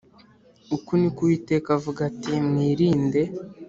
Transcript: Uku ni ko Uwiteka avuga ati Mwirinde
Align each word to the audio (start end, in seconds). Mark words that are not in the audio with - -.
Uku 0.75 0.91
ni 0.99 1.09
ko 1.15 1.19
Uwiteka 1.23 1.67
avuga 1.77 1.99
ati 2.09 2.31
Mwirinde 2.47 3.21